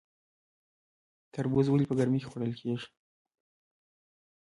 [1.35, 2.87] تربوز ولې په ګرمۍ کې خوړل کیږي؟